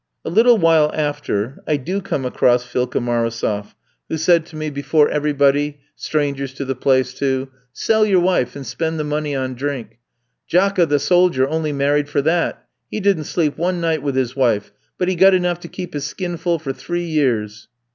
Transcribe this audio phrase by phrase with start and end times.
[0.25, 3.75] "A little while after I do come across Philka Marosof,
[4.09, 8.65] who said to me before everybody, strangers to the place, too, 'Sell your wife, and
[8.65, 9.99] spend the money on drink.
[10.49, 14.71] Jackka the soldier only married for that; he didn't sleep one night with his wife;
[14.97, 17.67] but he got enough to keep his skin full for three years.'